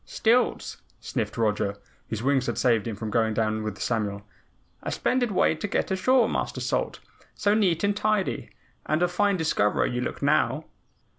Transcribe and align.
"Stilts!" 0.03 0.77
sniffed 0.99 1.37
Roger, 1.37 1.77
whose 2.09 2.23
wings 2.23 2.47
had 2.47 2.57
saved 2.57 2.87
him 2.87 2.95
from 2.95 3.11
going 3.11 3.35
down 3.35 3.61
with 3.61 3.79
Samuel. 3.79 4.25
"A 4.81 4.91
splendid 4.91 5.29
way 5.29 5.53
to 5.53 5.67
get 5.67 5.91
ashore, 5.91 6.27
Master 6.27 6.59
Salt, 6.59 6.99
so 7.35 7.53
neat 7.53 7.83
and 7.83 7.95
tidy. 7.95 8.49
And 8.87 9.03
a 9.03 9.07
fine 9.07 9.37
Discoverer 9.37 9.85
you 9.85 10.01
look 10.01 10.23
now." 10.23 10.65